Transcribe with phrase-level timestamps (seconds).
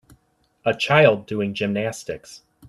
[0.65, 2.41] A child doing gymnastics